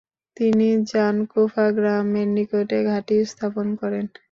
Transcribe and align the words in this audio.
তিনি 0.37 0.67
জানকুফা 0.91 1.65
গ্রামের 1.77 2.27
নিকটে 2.35 2.77
ঘাটি 2.89 3.15
স্থাপন 3.31 3.67
করেন। 3.81 4.05